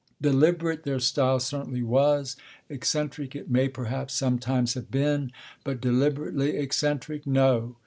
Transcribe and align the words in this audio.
Deliberate 0.19 0.81
their 0.81 0.99
style 0.99 1.39
certainly 1.39 1.83
was; 1.83 2.35
eccentric 2.69 3.35
it 3.35 3.51
may, 3.51 3.67
perhaps, 3.69 4.15
sometimes 4.15 4.73
have 4.73 4.89
been; 4.89 5.31
but 5.63 5.79
deliberately 5.79 6.57
eccentric, 6.57 7.27
no. 7.27 7.75